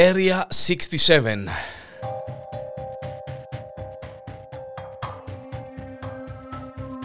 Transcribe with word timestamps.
Area 0.00 0.42
67. 0.48 1.20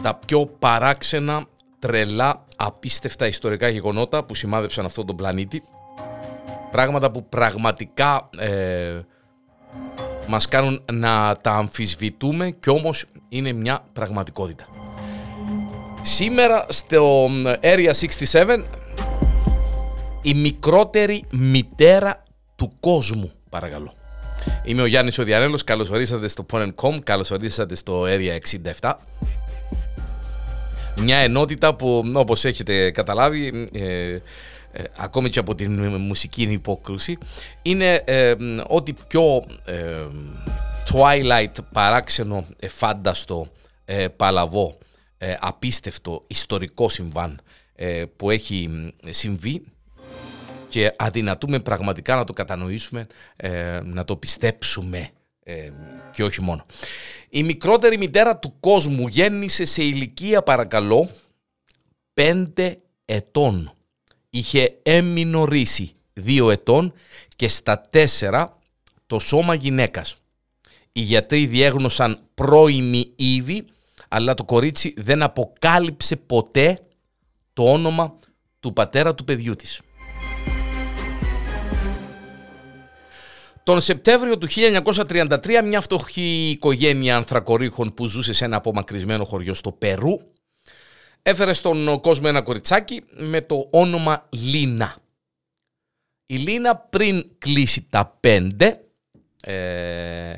Τα 0.02 0.20
πιο 0.26 0.46
παράξενα, 0.46 1.46
τρελά, 1.80 2.46
απίστευτα 2.56 3.28
ιστορικά 3.28 3.70
γεγονότα 3.70 4.26
που 4.26 4.36
σημάδεψαν 4.36 4.86
αυτόν 4.86 5.06
τον 5.06 5.16
πλανήτη. 5.16 5.64
Πράγματα 6.72 7.12
που 7.12 7.26
πραγματικά 7.30 8.30
ε, 8.38 9.00
μας 10.28 10.48
κάνουν 10.48 10.84
να 10.94 11.38
τα 11.42 11.52
αμφισβητούμε 11.52 12.50
και 12.52 12.70
όμως 12.70 13.06
είναι 13.30 13.52
μια 13.52 13.86
πραγματικότητα. 13.94 14.68
Σήμερα 16.02 16.66
στο 16.70 17.28
Area 17.62 17.92
67 18.32 18.64
η 20.22 20.34
μικρότερη 20.34 21.24
μητέρα 21.32 22.25
του 22.56 22.72
κόσμου 22.80 23.32
παρακαλώ. 23.50 23.94
Είμαι 24.64 24.82
ο 24.82 24.86
Γιάννης 24.86 25.18
Οδιανέλος, 25.18 25.64
καλώς 25.64 25.90
ορίσατε 25.90 26.28
στο 26.28 26.46
Pon.com, 26.52 26.98
καλώς 27.04 27.32
ορίσατε 27.32 27.76
στο 27.76 28.04
Area 28.08 28.38
67. 28.80 28.94
Μια 31.02 31.18
ενότητα 31.18 31.76
που 31.76 32.12
όπως 32.14 32.46
έχετε 32.46 32.92
καταλάβει 32.92 33.70
ε, 33.74 34.20
ε, 34.78 34.84
ακόμη 34.98 35.30
και 35.30 35.40
από 35.40 35.56
την 35.56 35.86
μουσική 35.86 36.42
υπόκρουση 36.42 37.18
είναι 37.62 37.94
ε, 38.06 38.36
ό,τι 38.68 38.94
πιο 38.94 39.46
ε, 39.66 40.08
Twilight 40.92 41.64
παράξενο, 41.72 42.46
φάνταστο, 42.70 43.48
παλαβό, 44.16 44.78
απίστευτο 45.40 46.24
ιστορικό 46.28 46.90
συμβάν 46.90 47.42
που 48.16 48.30
έχει 48.30 48.70
συμβεί 49.10 49.64
και 50.70 50.94
αδυνατούμε 50.98 51.60
πραγματικά 51.60 52.16
να 52.16 52.24
το 52.24 52.34
κατανοήσουμε, 52.34 53.08
ε, 53.36 53.80
να 53.84 54.06
το 54.06 54.16
πιστέψουμε 54.16 55.10
ε, 55.44 55.72
και 56.12 56.24
όχι 56.24 56.42
μόνο. 56.42 56.66
Η 57.30 57.44
μικρότερη 57.44 57.98
μητέρα 57.98 58.38
του 58.38 58.56
κόσμου 58.60 59.08
γέννησε 59.08 59.66
σε 59.66 59.84
ηλικία 59.84 60.42
παρακαλώ 60.42 61.10
πέντε 62.14 62.78
ετών. 63.06 63.74
Είχε 64.30 64.80
εμμηνορήσει 64.84 65.92
δύο 66.14 66.52
ετών 66.52 66.94
και 67.36 67.48
στα 67.48 67.82
τέσσερα 67.82 68.58
το 69.08 69.20
σώμα 69.20 69.54
γυναίκας. 69.54 70.16
Οι 70.92 71.02
γιατροί 71.02 71.46
διέγνωσαν 71.46 72.20
πρώιμη 72.34 73.12
Ήβη, 73.16 73.66
αλλά 74.08 74.34
το 74.34 74.44
κορίτσι 74.44 74.94
δεν 74.98 75.22
αποκάλυψε 75.22 76.16
ποτέ 76.16 76.80
το 77.54 77.72
όνομα 77.72 78.16
του 78.60 78.74
πατέρα 78.74 79.16
του 79.16 79.24
παιδιού 79.24 79.56
της. 79.56 79.82
Τον 83.66 83.82
Σεπτέμβριο 83.82 84.38
του 84.38 84.48
1933 84.96 85.62
μια 85.64 85.82
φτωχή 85.82 86.50
οικογένεια 86.50 87.16
ανθρακορίχων 87.16 87.94
που 87.94 88.06
ζούσε 88.08 88.34
σε 88.34 88.46
ένα 88.46 88.56
απομακρυσμένο 88.56 89.24
χωριό 89.26 89.54
στο 89.54 89.72
Περού 89.72 90.20
έφερε 91.22 91.54
στον 91.54 92.00
κόσμο 92.00 92.26
ένα 92.28 92.42
κοριτσάκι 92.42 93.02
με 93.18 93.42
το 93.42 93.68
όνομα 93.72 94.30
Λίνα. 94.32 94.98
Η 96.26 96.36
Λίνα 96.36 96.76
πριν 96.76 97.30
κλείσει 97.38 97.88
τα 97.90 98.18
πέντε, 98.20 98.84
ε, 99.42 100.38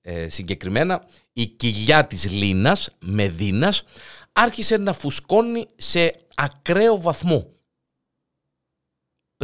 ε, 0.00 0.28
συγκεκριμένα 0.28 1.04
η 1.32 1.46
κοιλιά 1.46 2.06
της 2.06 2.30
Λίνας, 2.30 2.90
Μεδίνας, 3.00 3.84
άρχισε 4.32 4.76
να 4.76 4.92
φουσκώνει 4.92 5.66
σε 5.76 6.12
ακραίο 6.34 7.00
βαθμό 7.00 7.53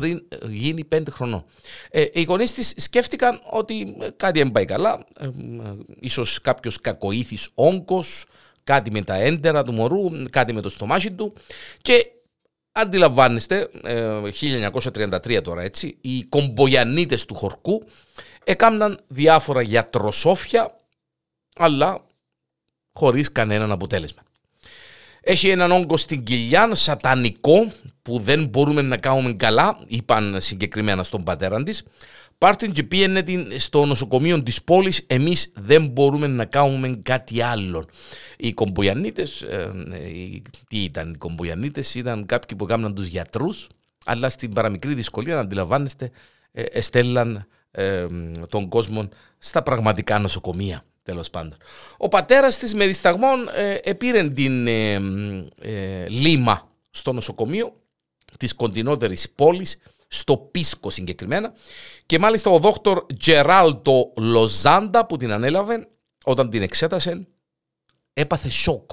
πριν 0.01 0.23
γίνει 0.49 0.85
πέντε 0.85 1.11
χρονών. 1.11 1.45
Ε, 1.91 2.05
οι 2.13 2.23
γονείς 2.23 2.53
της 2.53 2.75
σκέφτηκαν 2.77 3.41
ότι 3.51 3.97
ε, 4.01 4.09
κάτι 4.17 4.39
δεν 4.39 4.53
πάει 4.53 4.65
καλά, 4.65 5.07
ε, 5.21 5.25
ε, 5.25 5.31
ίσως 6.01 6.41
κάποιος 6.41 6.81
κακοήθης 6.81 7.49
όγκος, 7.55 8.25
κάτι 8.65 8.91
με 8.91 9.03
τα 9.03 9.15
έντερα 9.15 9.65
του 9.65 9.73
μωρού, 9.73 10.11
κάτι 10.31 10.53
με 10.53 10.61
το 10.61 10.69
στομάχι 10.69 11.11
του 11.11 11.33
και 11.83 12.07
αντιλαμβάνεστε, 12.73 13.69
1933 14.41 15.43
τώρα 15.43 15.63
έτσι, 15.63 15.97
οι 16.01 16.23
κομπογιανίτες 16.23 17.25
του 17.25 17.35
χορκού 17.35 17.85
έκαναν 18.45 19.01
διάφορα 19.07 19.63
γιατροσόφια 19.63 20.77
αλλά 21.57 22.05
χωρίς 22.93 23.33
κανέναν 23.33 23.73
αποτέλεσμα. 23.73 24.23
Έχει 25.21 25.49
έναν 25.49 25.71
όγκο 25.71 25.97
στην 25.97 26.25
κοιλιά, 26.25 26.75
σατανικό, 26.75 27.73
που 28.11 28.19
δεν 28.19 28.47
μπορούμε 28.47 28.83
να 28.83 28.97
κάνουμε 28.97 29.33
καλά, 29.33 29.79
είπαν 29.87 30.37
συγκεκριμένα 30.41 31.03
στον 31.03 31.23
πατέρα 31.23 31.63
της. 31.63 31.83
Πάρτην 32.39 32.73
και 32.73 32.83
πήγαινε 32.83 33.23
την 33.23 33.53
στο 33.59 33.85
νοσοκομείο 33.85 34.43
της 34.43 34.63
πόλης. 34.63 35.05
Εμείς 35.07 35.53
δεν 35.55 35.87
μπορούμε 35.87 36.27
να 36.27 36.45
κάνουμε 36.45 37.01
κάτι 37.03 37.43
άλλο. 37.43 37.87
Οι 38.37 38.53
κομπογιανίτε, 38.53 39.27
ε, 39.51 39.57
ε, 39.57 39.69
τι 40.69 40.79
ήταν 40.85 41.13
οι 41.13 41.17
κομπογιανίτε, 41.17 41.85
ήταν 41.95 42.27
κάποιοι 42.27 42.57
που 42.57 42.65
έκαναν 42.65 42.95
τους 42.95 43.07
γιατρούς, 43.07 43.67
αλλά 44.05 44.29
στην 44.29 44.53
παραμικρή 44.53 44.95
δυσκολία, 44.95 45.35
να 45.35 45.41
αντιλαμβάνεστε, 45.41 46.11
ε, 46.53 46.63
εστέλναν 46.63 47.47
ε, 47.71 48.07
τον 48.49 48.69
κόσμο 48.69 49.09
στα 49.39 49.63
πραγματικά 49.63 50.19
νοσοκομεία 50.19 50.85
τέλος 51.03 51.31
πάντων. 51.31 51.57
Ο 51.97 52.09
πατέρας 52.09 52.59
της 52.59 52.75
με 52.75 52.87
δισταγμόν 52.87 53.49
ε, 53.55 53.79
επήρε 53.83 54.29
την 54.29 54.67
ε, 54.67 54.93
ε, 55.61 56.09
Λίμα 56.09 56.69
στο 56.91 57.13
νοσοκομείο 57.13 57.80
της 58.37 58.55
κοντινότερης 58.55 59.31
πόλης, 59.31 59.79
στο 60.13 60.37
Πίσκο 60.37 60.91
συγκεκριμένα 60.91 61.53
και 62.07 62.19
μάλιστα 62.19 62.51
ο 62.51 62.59
δόκτωρ 62.59 63.07
Τζεράλτο 63.19 64.13
Λοζάντα 64.17 65.07
που 65.07 65.17
την 65.17 65.33
ανέλαβε 65.33 65.89
όταν 66.25 66.51
την 66.51 66.63
εξέτασε 66.63 67.27
έπαθε 68.13 68.49
σοκ. 68.49 68.91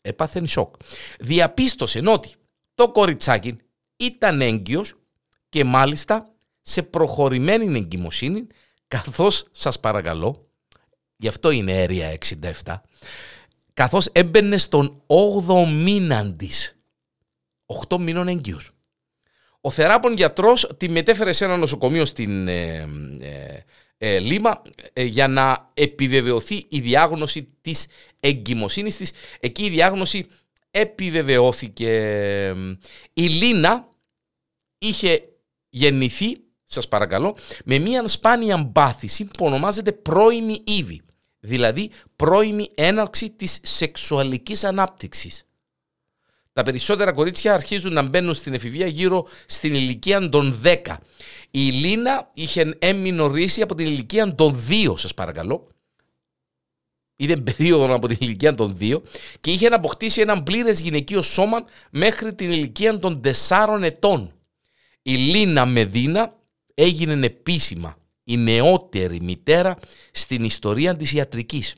Έπαθε 0.00 0.46
σοκ. 0.46 0.74
Διαπίστωσε 1.18 2.02
ότι 2.06 2.34
το 2.74 2.90
κοριτσάκι 2.90 3.56
ήταν 3.96 4.40
έγκυος 4.40 4.94
και 5.48 5.64
μάλιστα 5.64 6.32
σε 6.62 6.82
προχωρημένη 6.82 7.78
εγκυμοσύνη 7.78 8.46
καθώς 8.88 9.46
σας 9.50 9.80
παρακαλώ, 9.80 10.48
γι' 11.16 11.28
αυτό 11.28 11.50
είναι 11.50 11.82
αίρια 11.82 12.18
67, 12.64 12.82
καθώς 13.74 14.06
έμπαινε 14.06 14.58
στον 14.58 15.02
8ο 15.06 15.66
μήνα 15.66 16.34
της. 16.34 16.74
8 17.88 17.98
μήνων 17.98 18.28
έγκυος. 18.28 18.70
Ο 19.60 19.70
θεράπων 19.70 20.12
γιατρός 20.16 20.70
τη 20.76 20.88
μετέφερε 20.88 21.32
σε 21.32 21.44
ένα 21.44 21.56
νοσοκομείο 21.56 22.04
στην 22.04 22.48
ε, 22.48 22.88
ε, 23.20 23.64
ε 23.98 24.18
Λίμα 24.18 24.62
ε, 24.92 25.04
για 25.04 25.28
να 25.28 25.70
επιβεβαιωθεί 25.74 26.66
η 26.68 26.80
διάγνωση 26.80 27.48
της 27.60 27.86
εγκυμοσύνης 28.20 28.96
της. 28.96 29.12
Εκεί 29.40 29.64
η 29.64 29.68
διάγνωση 29.68 30.26
επιβεβαιώθηκε. 30.70 31.90
Η 33.12 33.22
Λίνα 33.22 33.88
είχε 34.78 35.22
γεννηθεί 35.68 36.36
σας 36.70 36.88
παρακαλώ, 36.88 37.36
με 37.64 37.78
μια 37.78 38.08
σπάνια 38.08 38.56
μπάθηση 38.56 39.24
που 39.24 39.46
ονομάζεται 39.46 39.92
πρώιμη 39.92 40.62
ήβη, 40.66 41.00
δηλαδή 41.40 41.90
πρώιμη 42.16 42.70
έναρξη 42.74 43.30
της 43.30 43.58
σεξουαλικής 43.62 44.64
ανάπτυξης. 44.64 45.44
Τα 46.60 46.66
περισσότερα 46.66 47.12
κορίτσια 47.12 47.54
αρχίζουν 47.54 47.92
να 47.92 48.02
μπαίνουν 48.02 48.34
στην 48.34 48.54
εφηβεία 48.54 48.86
γύρω 48.86 49.26
στην 49.46 49.74
ηλικία 49.74 50.28
των 50.28 50.60
10. 50.64 50.96
Η 51.50 51.58
Λίνα 51.58 52.30
είχε 52.34 52.76
έμεινορήσει 52.78 53.62
από 53.62 53.74
την 53.74 53.86
ηλικία 53.86 54.34
των 54.34 54.64
2, 54.68 54.94
σας 54.96 55.14
παρακαλώ. 55.14 55.68
Είδε 57.16 57.36
περίοδο 57.36 57.94
από 57.94 58.08
την 58.08 58.16
ηλικία 58.20 58.54
των 58.54 58.76
2 58.80 59.02
και 59.40 59.50
είχε 59.50 59.66
αποκτήσει 59.66 60.20
ένα 60.20 60.42
πλήρες 60.42 60.80
γυναικείο 60.80 61.22
σώμα 61.22 61.64
μέχρι 61.90 62.34
την 62.34 62.50
ηλικία 62.50 62.98
των 62.98 63.20
4 63.48 63.78
ετών. 63.82 64.32
Η 65.02 65.14
Λίνα 65.14 65.66
Μεδίνα 65.66 66.38
έγινε 66.74 67.26
επίσημα 67.26 67.96
η 68.24 68.36
νεότερη 68.36 69.20
μητέρα 69.20 69.78
στην 70.12 70.44
ιστορία 70.44 70.96
της 70.96 71.12
ιατρικής. 71.12 71.74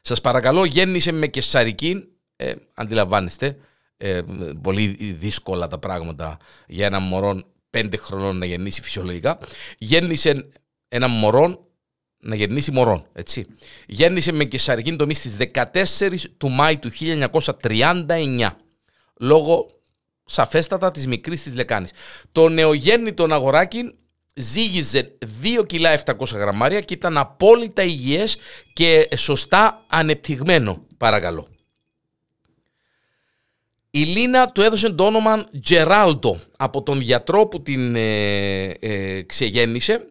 Σας 0.00 0.20
παρακαλώ 0.20 0.64
γέννησε 0.64 1.12
με 1.12 1.26
κεσαρική, 1.26 2.04
ε, 2.40 2.54
αντιλαμβάνεστε, 2.74 3.56
ε, 3.96 4.20
πολύ 4.62 4.86
δύσκολα 5.18 5.68
τα 5.68 5.78
πράγματα 5.78 6.36
για 6.66 6.86
ένα 6.86 6.98
μωρό 6.98 7.42
πέντε 7.70 7.96
χρονών 7.96 8.38
να 8.38 8.46
γεννήσει 8.46 8.82
φυσιολογικά. 8.82 9.38
Γέννησε 9.78 10.48
ένα 10.88 11.08
μωρό 11.08 11.68
να 12.18 12.34
γεννήσει 12.34 12.70
μωρό, 12.70 13.06
έτσι. 13.12 13.46
Γέννησε 13.86 14.32
με 14.32 14.44
κεσαρική 14.44 14.96
τομή 14.96 15.14
στις 15.14 15.36
14 15.36 16.28
του 16.36 16.48
Μάη 16.48 16.78
του 16.78 16.90
1939, 16.90 18.50
λόγω 19.20 19.66
σαφέστατα 20.24 20.90
της 20.90 21.06
μικρής 21.06 21.42
της 21.42 21.54
λεκάνης. 21.54 21.90
Το 22.32 22.48
νεογέννητο 22.48 23.26
αγοράκι 23.30 23.94
ζύγιζε 24.34 25.18
2 25.42 25.66
κιλά 25.66 26.02
700 26.04 26.14
γραμμάρια 26.34 26.80
και 26.80 26.94
ήταν 26.94 27.18
απόλυτα 27.18 27.82
υγιές 27.82 28.36
και 28.72 29.08
σωστά 29.16 29.84
ανεπτυγμένο, 29.88 30.86
παρακαλώ. 30.96 31.48
Η 33.90 34.02
Λίνα 34.02 34.52
του 34.52 34.60
έδωσε 34.60 34.90
το 34.90 35.04
όνομα 35.04 35.48
Τζεράλτο 35.62 36.40
από 36.56 36.82
τον 36.82 37.00
γιατρό 37.00 37.46
που 37.46 37.62
την 37.62 37.94
ε, 37.94 38.64
ε, 38.64 39.22
ξεγέννησε. 39.22 40.10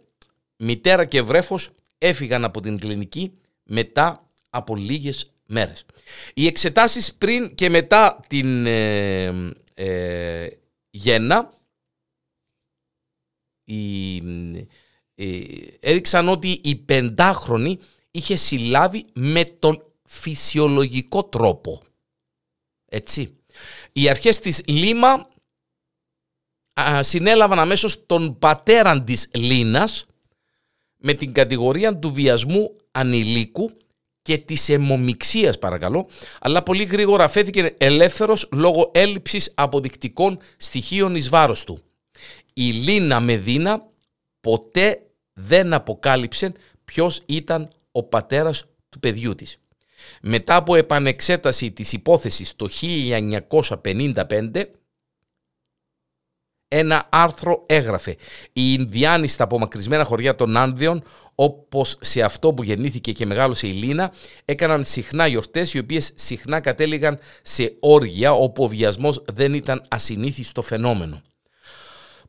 Μητέρα 0.56 1.06
και 1.06 1.22
βρέφος 1.22 1.70
έφυγαν 1.98 2.44
από 2.44 2.62
την 2.62 2.80
κλινική 2.80 3.32
μετά 3.64 4.30
από 4.50 4.76
λίγες 4.76 5.32
μέρες. 5.46 5.86
Οι 6.34 6.48
εξετάσεις 6.48 7.14
πριν 7.14 7.56
και 7.56 7.70
μετά 7.70 8.20
την 8.28 8.66
ε, 8.66 9.54
ε 9.74 10.48
γέννα 10.90 11.54
η, 13.64 14.18
ε, 15.16 15.42
έδειξαν 15.80 16.30
ότι 16.30 16.60
η 16.64 16.76
πεντάχρονη 16.76 17.80
είχε 18.12 18.36
συλλάβει 18.36 19.06
με 19.14 19.44
τον 19.44 19.84
φυσιολογικό 20.06 21.24
τρόπο. 21.24 21.82
Έτσι. 22.86 23.39
Οι 24.00 24.10
αρχές 24.10 24.40
της 24.40 24.64
Λίμα 24.68 25.28
α, 26.82 27.04
συνέλαβαν 27.04 27.60
αμέσως 27.60 28.06
τον 28.06 28.40
πατέρα 28.40 29.04
της 29.04 29.30
Λίνας 29.34 30.06
με 30.98 31.14
την 31.14 31.34
κατηγορία 31.34 31.98
του 31.98 32.14
βιασμού 32.14 32.76
ανηλίκου 32.92 33.72
και 34.22 34.38
της 34.38 34.70
αιμομιξίας 34.70 35.60
παρακαλώ, 35.60 36.10
αλλά 36.40 36.64
πολύ 36.64 36.84
γρήγορα 36.84 37.28
φέθηκε 37.28 37.76
ελεύθερος 37.78 38.50
λόγω 38.52 38.92
έλλειψης 38.94 39.52
αποδεικτικών 39.56 40.40
στοιχείων 40.58 41.16
εις 41.16 41.30
βάρος 41.30 41.64
του. 41.64 41.80
Η 42.54 42.72
Λίνα 42.72 43.20
Μεδίνα 43.20 43.90
ποτέ 44.40 45.02
δεν 45.34 45.74
αποκάλυψε 45.74 46.54
ποιος 46.86 47.22
ήταν 47.26 47.72
ο 47.92 48.04
πατέρας 48.04 48.66
του 48.90 49.00
παιδιού 49.00 49.36
της. 49.36 49.60
Μετά 50.22 50.56
από 50.56 50.76
επανεξέταση 50.76 51.72
της 51.72 51.94
υπόθεσης 51.94 52.56
το 52.56 52.68
1955, 52.70 54.64
ένα 56.72 57.08
άρθρο 57.10 57.64
έγραφε 57.66 58.12
«Οι 58.54 58.76
Ινδιάνοι 58.80 59.28
στα 59.28 59.44
απομακρυσμένα 59.44 60.04
χωριά 60.04 60.36
των 60.36 60.58
Άνδεων, 60.58 61.04
όπως 61.36 61.98
σε 62.02 62.22
αυτό 62.22 62.54
που 62.54 62.64
γεννήθηκε 62.64 63.12
και 63.12 63.26
μεγάλωσε 63.26 63.68
η 63.68 63.72
Λίνα, 63.72 64.14
έκαναν 64.46 64.84
συχνά 64.84 65.28
γιορτές 65.28 65.74
οι 65.74 65.80
οποίες 65.80 66.12
συχνά 66.16 66.60
κατέληγαν 66.60 67.20
σε 67.42 67.76
όργια 67.80 68.32
όπου 68.32 68.64
ο 68.64 68.68
βιασμός 68.68 69.24
δεν 69.34 69.54
ήταν 69.54 69.86
ασυνήθιστο 69.88 70.62
φαινόμενο. 70.62 71.22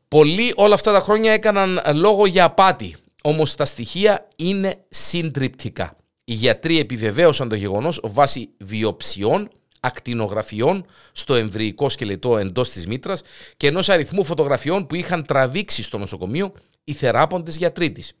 Πολλοί 0.07 0.53
όλα 0.55 0.73
αυτά 0.73 0.91
τα 0.93 0.99
χρόνια 0.99 1.31
έκαναν 1.31 1.81
λόγο 1.93 2.25
για 2.25 2.43
απάτη, 2.43 2.95
όμως 3.23 3.55
τα 3.55 3.65
στοιχεία 3.65 4.27
είναι 4.35 4.85
συντριπτικά. 4.89 5.95
Οι 6.23 6.33
γιατροί 6.33 6.79
επιβεβαίωσαν 6.79 7.49
το 7.49 7.55
γεγονός 7.55 7.99
βάσει 8.03 8.49
βιοψιών, 8.57 9.49
ακτινογραφιών 9.79 10.85
στο 11.11 11.33
εμβρυϊκό 11.33 11.89
σκελετό 11.89 12.37
εντός 12.37 12.71
της 12.71 12.87
μήτρας 12.87 13.21
και 13.57 13.67
ενός 13.67 13.89
αριθμού 13.89 14.23
φωτογραφιών 14.23 14.87
που 14.87 14.95
είχαν 14.95 15.25
τραβήξει 15.25 15.83
στο 15.83 15.97
νοσοκομείο 15.97 16.53
οι 16.83 16.93
θεράποντες 16.93 17.57
γιατροί 17.57 17.91
της. 17.91 18.13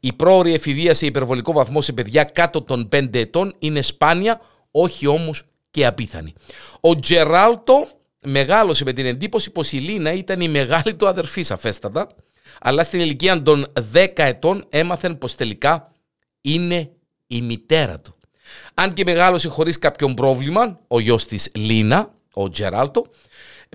Η 0.00 0.12
πρόορη 0.12 0.52
εφηβεία 0.54 0.94
σε 0.94 1.06
υπερβολικό 1.06 1.52
βαθμό 1.52 1.80
σε 1.80 1.92
παιδιά 1.92 2.24
κάτω 2.24 2.62
των 2.62 2.88
5 2.92 3.14
ετών 3.14 3.54
είναι 3.58 3.82
σπάνια, 3.82 4.40
όχι 4.70 5.06
όμως 5.06 5.42
και 5.70 5.86
απίθανη. 5.86 6.32
Ο 6.80 6.98
Τζεράλτο 6.98 7.88
μεγάλωσε 8.22 8.84
με 8.84 8.92
την 8.92 9.06
εντύπωση 9.06 9.50
πως 9.50 9.72
η 9.72 9.76
Λίνα 9.76 10.12
ήταν 10.12 10.40
η 10.40 10.48
μεγάλη 10.48 10.94
του 10.94 11.08
αδερφή 11.08 11.42
σαφέστατα, 11.42 12.08
αλλά 12.60 12.84
στην 12.84 13.00
ηλικία 13.00 13.42
των 13.42 13.72
10 13.92 14.06
ετών 14.14 14.66
έμαθαν 14.68 15.18
πως 15.18 15.34
τελικά 15.34 15.94
είναι 16.40 16.90
η 17.26 17.42
μητέρα 17.42 18.00
του. 18.00 18.14
Αν 18.74 18.92
και 18.92 19.04
μεγάλωσε 19.04 19.48
χωρίς 19.48 19.78
κάποιον 19.78 20.14
πρόβλημα, 20.14 20.80
ο 20.88 21.00
γιος 21.00 21.26
της 21.26 21.50
Λίνα, 21.54 22.14
ο 22.32 22.48
Τζεράλτο, 22.48 23.06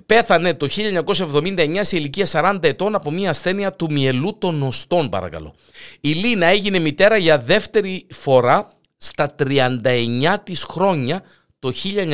πέθανε 0.06 0.54
το 0.54 0.68
1979 0.68 1.78
σε 1.80 1.96
ηλικία 1.96 2.26
40 2.32 2.58
ετών 2.62 2.94
από 2.94 3.10
μια 3.10 3.30
ασθένεια 3.30 3.72
του 3.72 3.92
μυελού 3.92 4.38
των 4.38 4.62
οστών 4.62 5.08
παρακαλώ. 5.08 5.54
Η 6.00 6.12
Λίνα 6.12 6.46
έγινε 6.46 6.78
μητέρα 6.78 7.16
για 7.16 7.38
δεύτερη 7.38 8.06
φορά 8.10 8.72
στα 8.96 9.34
39 9.38 10.36
της 10.44 10.62
χρόνια 10.62 11.22
το 11.58 11.72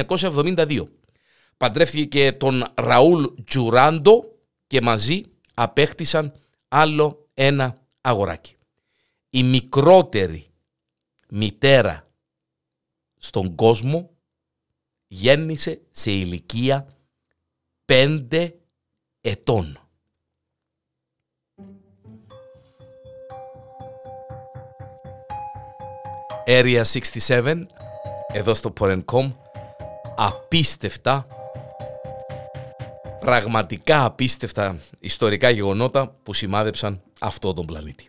1972. 0.08 0.82
Παντρεύτηκε 1.56 2.04
και 2.04 2.32
τον 2.32 2.66
Ραούλ 2.74 3.24
Τζουράντο 3.44 4.24
και 4.66 4.80
μαζί 4.80 5.22
απέκτησαν 5.54 6.32
άλλο 6.68 7.28
ένα 7.34 7.80
αγοράκι. 8.00 8.56
Η 9.30 9.42
μικρότερη 9.42 10.46
μητέρα 11.30 12.08
στον 13.16 13.54
κόσμο 13.54 14.10
γέννησε 15.06 15.80
σε 15.90 16.10
ηλικία 16.10 16.86
5 17.86 18.50
ετών. 19.20 19.78
Area 26.46 26.82
67, 27.26 27.66
εδώ 28.32 28.54
στο 28.54 28.72
Porencom, 28.80 29.34
απίστευτα, 30.16 31.26
πραγματικά 33.18 34.04
απίστευτα 34.04 34.80
ιστορικά 35.00 35.50
γεγονότα 35.50 36.08
που 36.22 36.32
σημάδεψαν 36.34 37.02
αυτό 37.18 37.54
τον 37.54 37.66
πλανήτη. 37.66 38.08